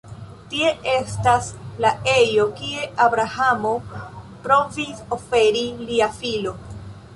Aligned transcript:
Tie 0.51 0.69
estas 0.93 1.49
la 1.85 1.91
ejo 2.13 2.47
kie 2.61 2.89
Abrahamo 3.05 3.75
provis 4.49 5.07
oferi 5.19 5.65
lia 5.93 6.13
filo. 6.21 6.59